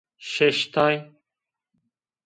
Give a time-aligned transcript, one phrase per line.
[0.29, 0.95] Şeştay